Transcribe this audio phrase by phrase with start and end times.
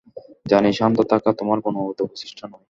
[0.45, 2.59] জানি শান্ত থাকা তোমার গুণগত বৈশিষ্ট্য নয়।